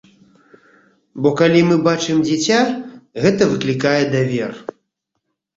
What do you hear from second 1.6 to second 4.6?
мы бачым дзіця, гэта выклікае давер.